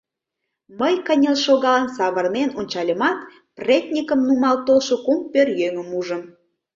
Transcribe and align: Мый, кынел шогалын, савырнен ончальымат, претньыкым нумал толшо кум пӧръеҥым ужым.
Мый, 0.79 0.95
кынел 1.05 1.35
шогалын, 1.45 1.87
савырнен 1.95 2.49
ончальымат, 2.59 3.17
претньыкым 3.57 4.19
нумал 4.27 4.55
толшо 4.67 4.95
кум 5.05 5.19
пӧръеҥым 5.31 5.89
ужым. 5.99 6.21